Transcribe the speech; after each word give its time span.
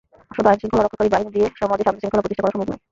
শুধু 0.35 0.47
আইনশৃঙ্খলা 0.49 0.83
রক্ষাকারী 0.83 1.13
বাহিনী 1.13 1.31
দিয়ে 1.35 1.47
সমাজে 1.61 1.85
শান্তিশৃঙ্খলা 1.85 2.23
প্রতিষ্ঠা 2.23 2.43
করা 2.43 2.53
সম্ভব 2.53 2.67
নয়। 2.69 2.79